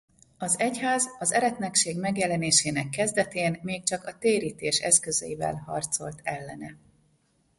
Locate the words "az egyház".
0.37-1.05